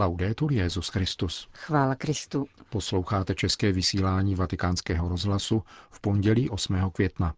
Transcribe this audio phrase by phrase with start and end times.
[0.00, 1.48] Laudetur Jezus Christus.
[1.54, 2.46] Chvála Kristu.
[2.70, 6.90] Posloucháte české vysílání Vatikánského rozhlasu v pondělí 8.
[6.90, 7.34] května.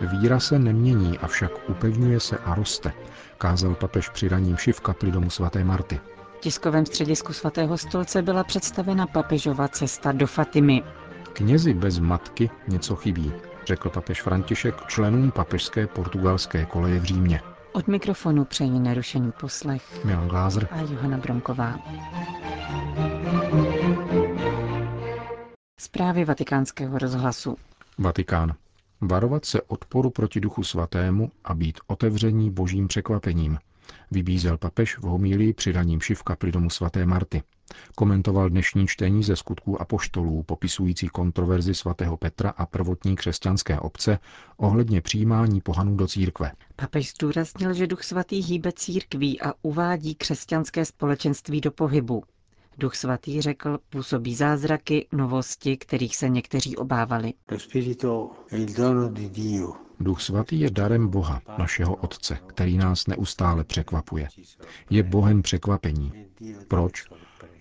[0.00, 2.92] Víra se nemění, avšak upevňuje se a roste,
[3.38, 6.00] kázal papež při raním v kapli domu svaté Marty.
[6.36, 10.82] V tiskovém středisku svatého stolce byla představena papežova cesta do Fatimy.
[11.32, 13.32] Knězi bez matky něco chybí,
[13.66, 17.40] řekl papež František členům papežské portugalské koleje v Římě.
[17.72, 21.78] Od mikrofonu přeji nerušený poslech Milan Glázer a Johana Bromková.
[25.80, 27.56] Zprávy vatikánského rozhlasu.
[27.98, 28.54] Vatikán.
[29.00, 33.58] Varovat se odporu proti duchu svatému a být otevření božím překvapením,
[34.10, 37.42] vybízel papež v homílii při raním v kapli domu svaté Marty.
[37.94, 44.18] Komentoval dnešní čtení ze skutků apoštolů, popisující kontroverzi svatého Petra a prvotní křesťanské obce
[44.56, 46.52] ohledně přijímání pohanů do církve.
[46.76, 52.22] Papež zdůraznil, že duch svatý hýbe církví a uvádí křesťanské společenství do pohybu.
[52.78, 57.32] Duch svatý, řekl, působí zázraky, novosti, kterých se někteří obávali.
[60.00, 64.28] Duch svatý je darem Boha, našeho Otce, který nás neustále překvapuje.
[64.90, 66.12] Je Bohem překvapení.
[66.68, 67.04] Proč?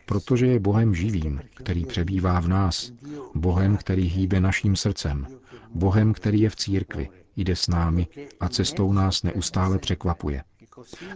[0.09, 2.91] Protože je Bohem živým, který přebývá v nás,
[3.35, 5.27] Bohem, který hýbe naším srdcem,
[5.73, 8.07] Bohem, který je v církvi, jde s námi
[8.39, 10.43] a cestou nás neustále překvapuje.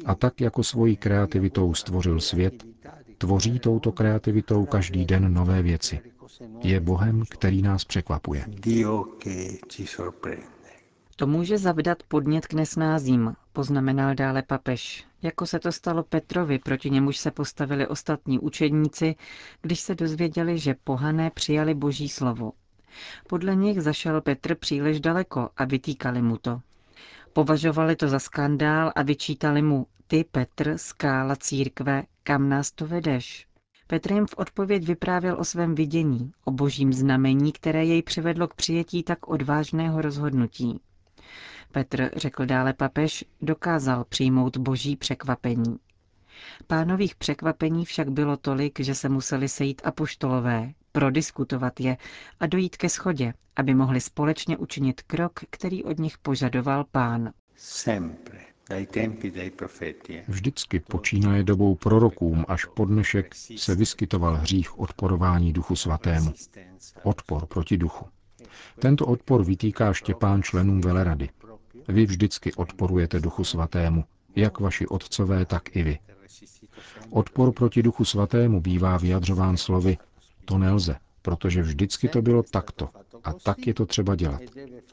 [0.05, 2.63] A tak jako svojí kreativitou stvořil svět,
[3.17, 5.99] tvoří touto kreativitou každý den nové věci.
[6.63, 8.45] Je Bohem, který nás překvapuje.
[11.15, 16.89] To může zavdat podnět k nesnázím, poznamenal dále papež, jako se to stalo Petrovi, proti
[16.89, 19.15] němuž se postavili ostatní učedníci,
[19.61, 22.51] když se dozvěděli, že pohané přijali boží slovo.
[23.27, 26.61] Podle nich zašel Petr příliš daleko a vytýkali mu to.
[27.33, 33.47] Považovali to za skandál a vyčítali mu, ty Petr, skála církve, kam nás to vedeš?
[33.87, 38.53] Petr jim v odpověď vyprávěl o svém vidění, o božím znamení, které jej přivedlo k
[38.53, 40.79] přijetí tak odvážného rozhodnutí.
[41.73, 45.77] Petr, řekl dále papež, dokázal přijmout boží překvapení.
[46.67, 51.97] Pánových překvapení však bylo tolik, že se museli sejít apoštolové, prodiskutovat je
[52.39, 57.31] a dojít ke schodě, aby mohli společně učinit krok, který od nich požadoval pán.
[60.27, 66.33] Vždycky počínaje dobou prorokům až po dnešek se vyskytoval hřích odporování duchu svatému.
[67.03, 68.05] Odpor proti duchu.
[68.79, 71.29] Tento odpor vytýká Štěpán členům velerady.
[71.87, 74.03] Vy vždycky odporujete duchu svatému,
[74.35, 75.99] jak vaši otcové, tak i vy.
[77.09, 79.97] Odpor proti duchu svatému bývá vyjadřován slovy
[80.45, 82.89] to nelze, protože vždycky to bylo takto
[83.23, 84.41] a tak je to třeba dělat.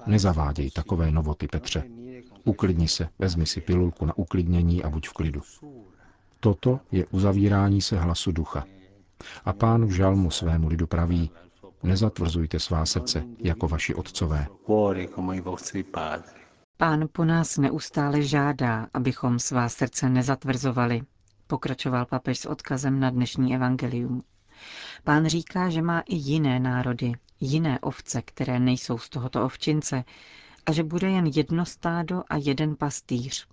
[0.06, 1.84] Nezaváděj takové novoty, Petře.
[2.45, 5.41] Uklidni se, vezmi si pilulku na uklidnění a buď v klidu.
[6.41, 8.65] Toto je uzavírání se hlasu ducha.
[9.45, 11.31] A pán v žalmu svému lidu praví,
[11.83, 14.47] nezatvrzujte svá srdce jako vaši otcové.
[16.80, 21.02] Pán po nás neustále žádá, abychom svá srdce nezatvrzovali,
[21.46, 24.22] pokračoval papež s odkazem na dnešní evangelium.
[25.04, 30.04] Pán říká, že má i jiné národy, jiné ovce, které nejsou z tohoto ovčince,
[30.66, 33.47] a že bude jen jedno stádo a jeden pastýř.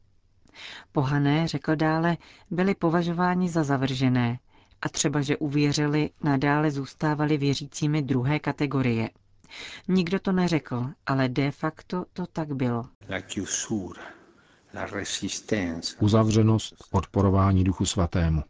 [0.92, 2.18] Pohané, řekl dále,
[2.52, 4.40] byli považováni za zavržené
[4.82, 9.10] a třeba, že uvěřili, nadále zůstávali věřícími druhé kategorie.
[9.88, 12.86] Nikdo to neřekl, ale de facto to tak bylo.
[16.00, 18.44] Uzavřenost, odporování duchu svatému.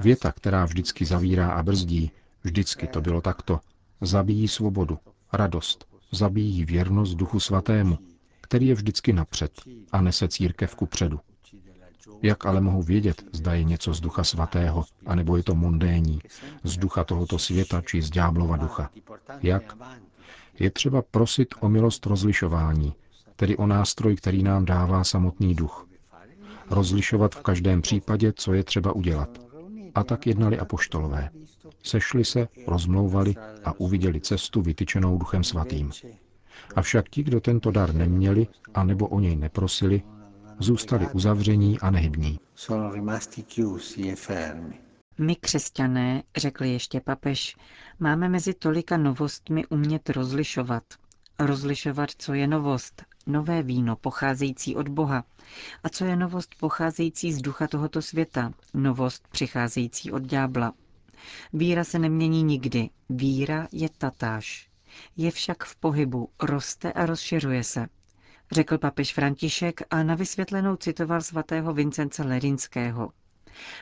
[0.00, 2.10] Věta, která vždycky zavírá a brzdí,
[2.42, 3.60] vždycky to bylo takto,
[4.00, 4.98] zabíjí svobodu,
[5.32, 7.98] radost, zabíjí věrnost duchu svatému,
[8.40, 9.52] který je vždycky napřed
[9.92, 11.20] a nese církev ku předu.
[12.22, 16.20] Jak ale mohu vědět, zda je něco z ducha svatého, anebo je to mondénní,
[16.64, 18.90] z ducha tohoto světa či z ďáblova ducha?
[19.42, 19.76] Jak?
[20.58, 22.94] Je třeba prosit o milost rozlišování,
[23.36, 25.88] tedy o nástroj, který nám dává samotný duch.
[26.70, 29.38] Rozlišovat v každém případě, co je třeba udělat.
[29.94, 31.30] A tak jednali apoštolové.
[31.82, 33.34] Sešli se, rozmlouvali
[33.64, 35.90] a uviděli cestu vytyčenou Duchem Svatým.
[36.76, 40.02] Avšak ti, kdo tento dar neměli a nebo o něj neprosili,
[40.58, 42.38] zůstali uzavření a nehybní.
[45.20, 47.56] My křesťané, řekl ještě papež,
[48.00, 50.82] máme mezi tolika novostmi umět rozlišovat.
[51.38, 55.24] Rozlišovat, co je novost, nové víno pocházející od Boha
[55.82, 60.72] a co je novost pocházející z ducha tohoto světa, novost přicházející od ďábla.
[61.52, 64.68] Víra se nemění nikdy, víra je tatáž.
[65.16, 67.86] Je však v pohybu, roste a rozšiřuje se.
[68.52, 73.10] Řekl papež František a na vysvětlenou citoval svatého Vincence Ledinského.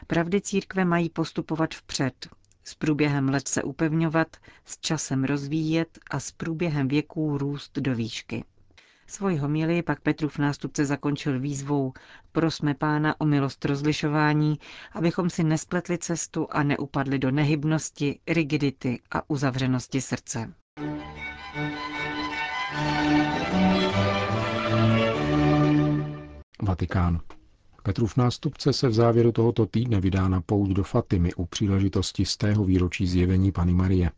[0.07, 2.29] Pravdy církve mají postupovat vpřed,
[2.65, 8.45] s průběhem let se upevňovat, s časem rozvíjet a s průběhem věků růst do výšky.
[9.07, 11.93] Svoj homilii pak Petrův nástupce zakončil výzvou
[12.33, 14.59] Prosme pána o milost rozlišování,
[14.93, 20.53] abychom si nespletli cestu a neupadli do nehybnosti, rigidity a uzavřenosti srdce.
[26.63, 27.21] Vatikán.
[27.87, 32.37] Petrův nástupce se v závěru tohoto týdne vydá na pouť do Fatimy u příležitosti z
[32.37, 34.11] tého výročí zjevení Pany Marie.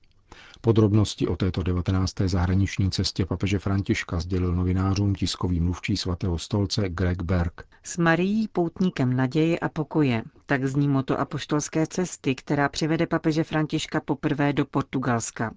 [0.60, 2.14] Podrobnosti o této 19.
[2.26, 7.62] zahraniční cestě papeže Františka sdělil novinářům tiskový mluvčí svatého stolce Greg Berg.
[7.82, 14.00] S Marií poutníkem naděje a pokoje, tak zní moto apoštolské cesty, která přivede papeže Františka
[14.00, 15.54] poprvé do Portugalska.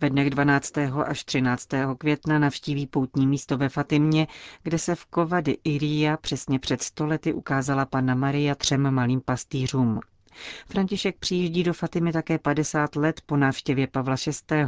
[0.00, 0.78] Ve dnech 12.
[1.06, 1.68] až 13.
[1.98, 4.26] května navštíví poutní místo ve Fatimě,
[4.62, 10.00] kde se v Kovady Iria přesně před stolety ukázala Panna Maria třem malým pastýřům.
[10.66, 14.64] František přijíždí do Fatimy také 50 let po návštěvě Pavla VI.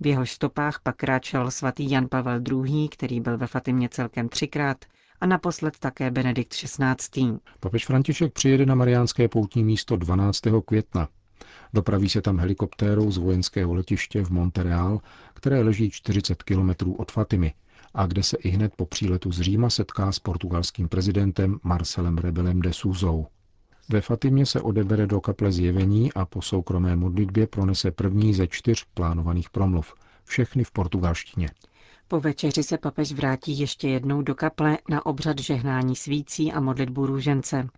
[0.00, 4.84] V jeho stopách pak kráčel svatý Jan Pavel II., který byl ve Fatimě celkem třikrát,
[5.20, 7.38] a naposled také Benedikt XVI.
[7.60, 10.40] Papež František přijede na Mariánské poutní místo 12.
[10.64, 11.08] května.
[11.72, 15.00] Dopraví se tam helikoptérou z vojenského letiště v Montreal,
[15.34, 17.54] které leží 40 kilometrů od Fatimy
[17.94, 22.60] a kde se i hned po příletu z Říma setká s portugalským prezidentem Marcelem Rebelem
[22.60, 23.26] de Souzou.
[23.88, 28.84] Ve Fatimě se odebere do kaple zjevení a po soukromé modlitbě pronese první ze čtyř
[28.94, 29.94] plánovaných promluv,
[30.24, 31.48] všechny v portugalštině.
[32.10, 37.06] Po večeři se papež vrátí ještě jednou do kaple na obřad žehnání svící a modlitbu
[37.06, 37.68] růžence.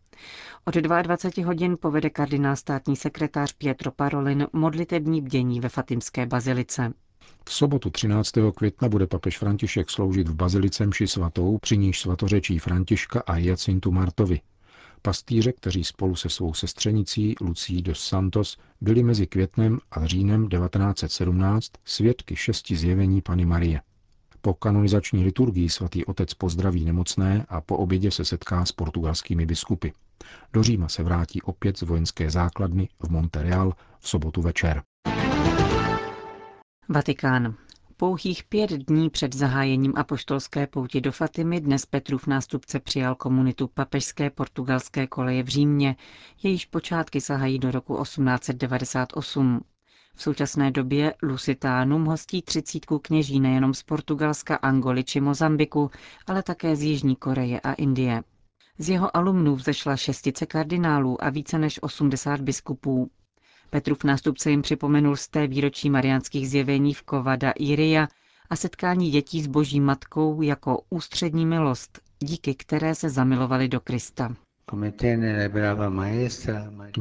[0.65, 6.93] Od 22 hodin povede kardinál státní sekretář Pietro Parolin modlitební bdění ve Fatimské bazilice.
[7.49, 8.33] V sobotu 13.
[8.57, 13.93] května bude papež František sloužit v bazilice mši svatou, při níž svatořečí Františka a Jacintu
[13.93, 14.41] Martovi.
[15.03, 21.73] Pastýře, kteří spolu se svou sestřenicí Lucí dos Santos byli mezi květnem a říjnem 1917
[21.85, 23.81] svědky šesti zjevení Pany Marie.
[24.43, 29.89] Po kanonizační liturgii svatý otec pozdraví nemocné a po obědě se setká s portugalskými biskupy.
[30.53, 34.83] Do Říma se vrátí opět z vojenské základny v Montreal v sobotu večer.
[36.89, 37.55] Vatikán.
[37.97, 44.31] Pouhých pět dní před zahájením apoštolské pouti do Fatimy dnes Petrův nástupce přijal komunitu papežské
[44.31, 45.97] portugalské koleje v Římě,
[46.43, 49.61] jejíž počátky sahají do roku 1898.
[50.17, 55.91] V současné době Lusitánum hostí třicítku kněží nejenom z Portugalska, Angoly či Mozambiku,
[56.27, 58.23] ale také z Jižní Koreje a Indie.
[58.79, 63.11] Z jeho alumnů vzešla šestice kardinálů a více než 80 biskupů.
[63.71, 68.09] Petrův nástupce jim připomenul z té výročí mariánských zjevení v Kovada Iria
[68.51, 74.35] a setkání dětí s boží matkou jako ústřední milost, díky které se zamilovali do Krista.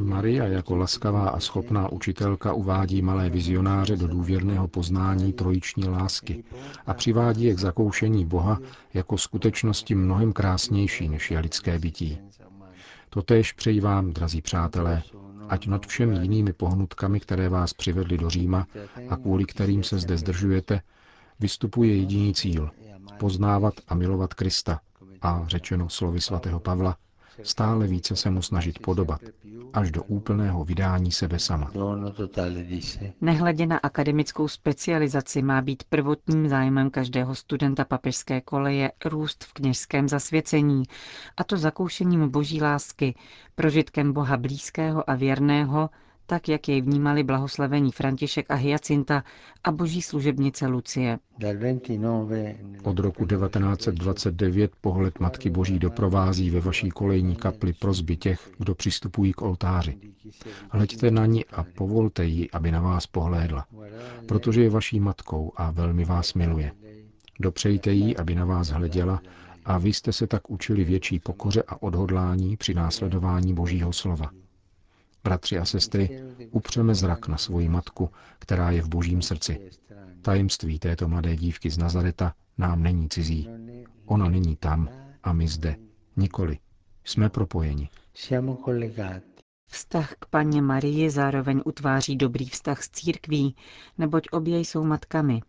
[0.00, 6.44] Maria jako laskavá a schopná učitelka uvádí malé vizionáře do důvěrného poznání trojiční lásky
[6.86, 8.58] a přivádí je k zakoušení Boha
[8.94, 12.18] jako skutečnosti mnohem krásnější než je lidské bytí.
[13.10, 15.02] Totéž přeji vám, drazí přátelé,
[15.48, 18.66] ať nad všemi jinými pohnutkami, které vás přivedly do Říma
[19.08, 20.80] a kvůli kterým se zde zdržujete,
[21.40, 22.70] vystupuje jediný cíl–
[23.18, 24.80] poznávat a milovat Krista
[25.22, 26.96] a, řečeno slovy svatého Pavla,
[27.42, 29.20] stále více se mu snažit podobat,
[29.72, 31.70] až do úplného vydání sebe sama.
[33.20, 40.08] Nehledě na akademickou specializaci má být prvotním zájmem každého studenta papežské koleje růst v kněžském
[40.08, 40.82] zasvěcení,
[41.36, 43.14] a to zakoušením boží lásky,
[43.54, 45.90] prožitkem Boha blízkého a věrného,
[46.26, 49.24] tak jak jej vnímali blahoslavení František a Hyacinta
[49.64, 51.18] a boží služebnice Lucie.
[52.82, 59.32] Od roku 1929 pohled Matky Boží doprovází ve vaší kolejní kapli prozby těch, kdo přistupují
[59.32, 59.98] k oltáři.
[60.70, 63.66] Hleďte na ní a povolte jí, aby na vás pohlédla,
[64.28, 66.72] protože je vaší matkou a velmi vás miluje.
[67.40, 69.20] Dopřejte jí, aby na vás hleděla
[69.64, 74.30] a vy jste se tak učili větší pokoře a odhodlání při následování Božího slova.
[75.24, 79.70] Bratři a sestry, upřeme zrak na svoji matku, která je v božím srdci.
[80.22, 83.48] Tajemství této mladé dívky z Nazareta nám není cizí.
[84.06, 84.88] Ona není tam
[85.22, 85.76] a my zde.
[86.16, 86.58] Nikoli.
[87.04, 87.88] Jsme propojeni.
[89.70, 93.56] Vztah k paně Marii zároveň utváří dobrý vztah s církví,
[93.98, 95.40] neboť obě jsou matkami.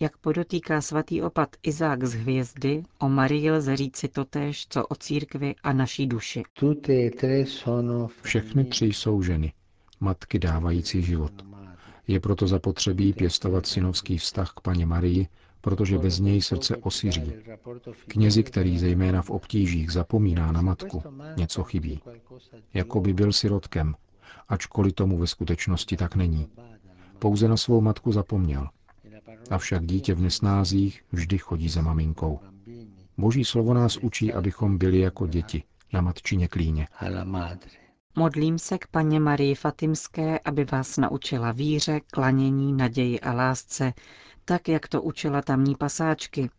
[0.00, 5.54] Jak podotýká svatý opat Izák z hvězdy, o Marii lze říci totéž, co o církvi
[5.62, 6.42] a naší duši.
[8.22, 9.52] Všechny tři jsou ženy,
[10.00, 11.32] matky dávající život.
[12.08, 15.28] Je proto zapotřebí pěstovat synovský vztah k paně Marii,
[15.60, 17.32] protože bez něj srdce osiří.
[18.08, 21.02] Knězi, který zejména v obtížích zapomíná na matku,
[21.36, 22.00] něco chybí.
[22.74, 23.94] Jako by byl sirotkem,
[24.48, 26.48] ačkoliv tomu ve skutečnosti tak není.
[27.18, 28.68] Pouze na svou matku zapomněl.
[29.50, 32.40] Avšak dítě v nesnázích vždy chodí za maminkou.
[33.18, 36.88] Boží slovo nás učí, abychom byli jako děti na matčině klíně.
[38.16, 43.92] Modlím se k paně Marii Fatimské, aby vás naučila víře, klanění, naději a lásce,
[44.44, 46.50] tak jak to učila tamní pasáčky.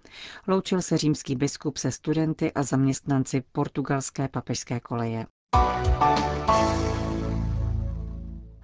[0.48, 5.25] Loučil se římský biskup se studenty a zaměstnanci portugalské papežské koleje.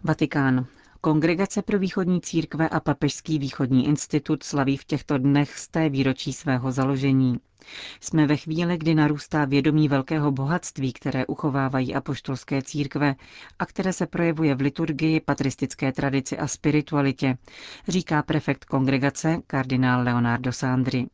[0.04, 0.66] Vatikán.
[1.02, 6.34] Kongregace pro východní církve a Papežský východní institut slaví v těchto dnech z té výročí
[6.34, 7.40] svého založení.
[8.00, 13.16] Jsme ve chvíli, kdy narůstá vědomí velkého bohatství, které uchovávají apoštolské církve
[13.60, 17.38] a které se projevuje v liturgii, patristické tradici a spiritualitě,
[17.88, 21.08] říká prefekt kongregace kardinál Leonardo Sandri.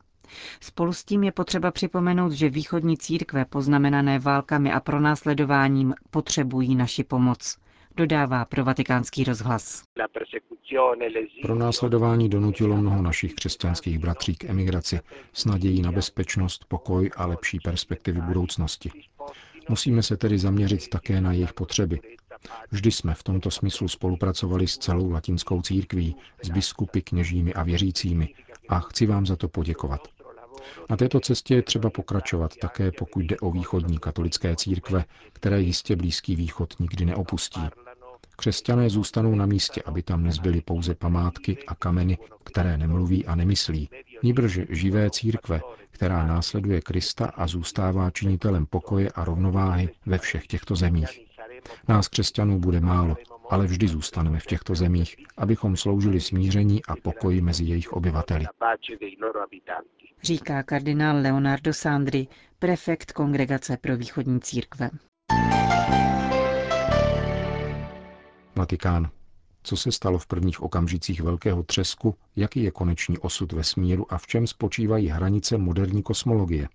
[0.60, 7.04] Spolu s tím je potřeba připomenout, že východní církve, poznamenané válkami a pronásledováním, potřebují naši
[7.04, 7.56] pomoc
[7.96, 9.82] dodává pro vatikánský rozhlas.
[11.42, 15.00] Pro následování donutilo mnoho našich křesťanských bratří k emigraci
[15.32, 18.90] s nadějí na bezpečnost, pokoj a lepší perspektivy budoucnosti.
[19.68, 22.00] Musíme se tedy zaměřit také na jejich potřeby.
[22.70, 28.28] Vždy jsme v tomto smyslu spolupracovali s celou latinskou církví, s biskupy, kněžími a věřícími
[28.68, 30.08] a chci vám za to poděkovat.
[30.90, 35.96] Na této cestě je třeba pokračovat také, pokud jde o východní katolické církve, které jistě
[35.96, 37.60] Blízký východ nikdy neopustí.
[38.36, 43.88] Křesťané zůstanou na místě, aby tam nezbyly pouze památky a kameny, které nemluví a nemyslí,
[44.22, 45.60] níbrž živé církve,
[45.90, 51.20] která následuje Krista a zůstává činitelem pokoje a rovnováhy ve všech těchto zemích.
[51.88, 53.16] Nás křesťanů bude málo,
[53.50, 58.46] ale vždy zůstaneme v těchto zemích, abychom sloužili smíření a pokoji mezi jejich obyvateli.
[60.22, 64.90] Říká kardinál Leonardo Sandri, prefekt Kongregace pro východní církve.
[68.56, 69.10] Vatikán.
[69.62, 74.26] Co se stalo v prvních okamžicích velkého třesku, jaký je konečný osud vesmíru a v
[74.26, 76.68] čem spočívají hranice moderní kosmologie?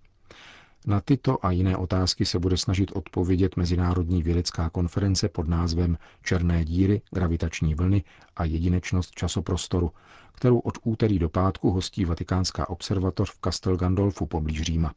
[0.86, 6.64] Na tyto a jiné otázky se bude snažit odpovědět Mezinárodní vědecká konference pod názvem Černé
[6.64, 8.04] díry, gravitační vlny
[8.36, 9.90] a jedinečnost časoprostoru,
[10.32, 14.92] kterou od úterý do pátku hostí Vatikánská observatoř v Castel Gandolfu poblíž Říma.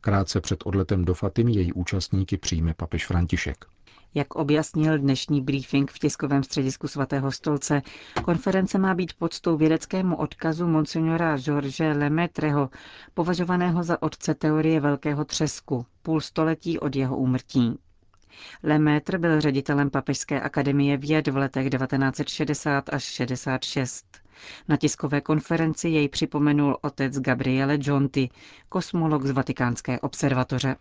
[0.00, 3.64] Krátce před odletem do Fatimy její účastníky přijme papež František.
[4.14, 7.82] Jak objasnil dnešní briefing v tiskovém středisku svatého stolce,
[8.24, 12.70] konference má být podstou vědeckému odkazu monsignora George Lemetreho,
[13.14, 17.78] považovaného za otce teorie velkého třesku, půl století od jeho úmrtí.
[18.62, 24.06] Lemaitre byl ředitelem Papežské akademie věd v letech 1960 až 66.
[24.68, 28.28] Na tiskové konferenci jej připomenul otec Gabriele Jonti,
[28.68, 30.76] kosmolog z Vatikánské observatoře.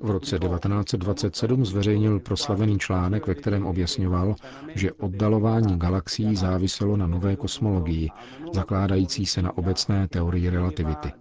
[0.00, 4.34] V roce 1927 zveřejnil proslavený článek, ve kterém objasňoval,
[4.74, 8.08] že oddalování galaxií záviselo na nové kosmologii,
[8.52, 11.12] zakládající se na obecné teorii relativity.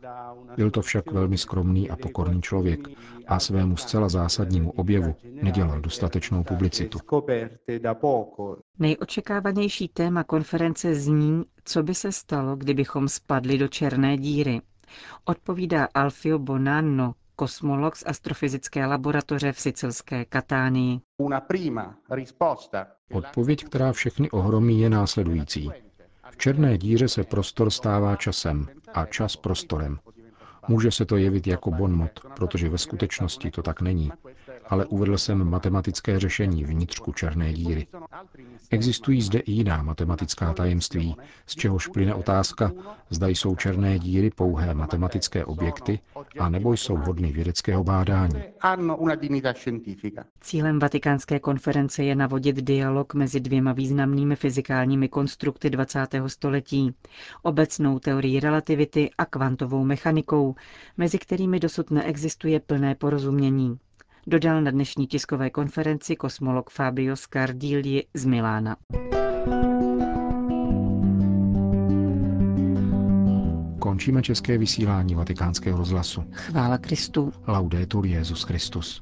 [0.58, 2.88] Byl to však velmi skromný a pokorný člověk
[3.28, 7.00] a svému zcela zásadnímu objevu nedělal dostatečnou publicitu.
[8.80, 14.62] Nejočekávanější téma konference zní, co by se stalo, kdybychom spadli do černé díry.
[15.26, 21.00] Odpovídá Alfio Bonanno, kosmolog z astrofyzické laboratoře v sicilské Katánii.
[23.14, 25.72] Odpověď, která všechny ohromí, je následující.
[26.30, 30.00] V černé díře se prostor stává časem a čas prostorem.
[30.68, 34.12] Může se to jevit jako bonmot, protože ve skutečnosti to tak není.
[34.70, 37.88] Ale uvedl jsem matematické řešení vnitřku černé díry.
[38.70, 42.72] Existují zde i jiná matematická tajemství, z čehož plyne otázka,
[43.10, 46.00] zda jsou černé díry pouhé matematické objekty,
[46.40, 48.44] a nebo jsou hodny vědeckého bádání.
[50.42, 56.08] Cílem vatikánské konference je navodit dialog mezi dvěma významnými fyzikálními konstrukty 20.
[56.28, 56.96] století,
[57.44, 60.56] obecnou teorií relativity a kvantovou mechanikou,
[60.98, 63.80] mezi kterými dosud neexistuje plné porozumění.
[64.28, 68.76] Dodal na dnešní tiskové konferenci kosmolog Fabio Scardilli z Milána.
[73.80, 76.24] Končíme české vysílání vatikánského rozhlasu.
[76.32, 77.32] Chvála Kristu.
[77.48, 79.02] Laudetur Jezus Christus.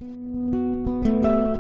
[1.14, 1.53] thank you